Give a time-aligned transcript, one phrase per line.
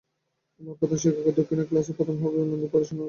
[0.59, 2.99] আবার প্রধান শিক্ষকের দাক্ষিণ্যে ক্লাসে প্রথম হওয়া বিমলেন্দুর পড়াশোনা অগ্রসর হতে থাকে।